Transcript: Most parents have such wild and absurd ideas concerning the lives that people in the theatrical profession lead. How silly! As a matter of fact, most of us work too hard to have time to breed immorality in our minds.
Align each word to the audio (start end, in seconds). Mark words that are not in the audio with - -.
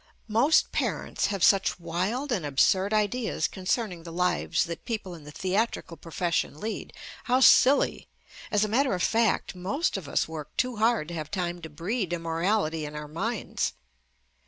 Most 0.27 0.71
parents 0.71 1.27
have 1.27 1.43
such 1.43 1.79
wild 1.79 2.31
and 2.31 2.43
absurd 2.43 2.91
ideas 2.91 3.47
concerning 3.47 4.01
the 4.01 4.11
lives 4.11 4.63
that 4.63 4.83
people 4.83 5.13
in 5.13 5.25
the 5.25 5.31
theatrical 5.31 5.95
profession 5.95 6.59
lead. 6.59 6.91
How 7.25 7.39
silly! 7.39 8.07
As 8.49 8.65
a 8.65 8.67
matter 8.67 8.95
of 8.95 9.03
fact, 9.03 9.53
most 9.53 9.97
of 9.97 10.09
us 10.09 10.27
work 10.27 10.57
too 10.57 10.77
hard 10.77 11.09
to 11.09 11.13
have 11.13 11.29
time 11.29 11.61
to 11.61 11.69
breed 11.69 12.13
immorality 12.13 12.83
in 12.83 12.95
our 12.95 13.07
minds. 13.07 13.73